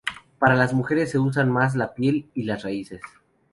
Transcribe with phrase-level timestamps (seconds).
[0.39, 3.01] Para las mujeres se usan más la piel y las raíces.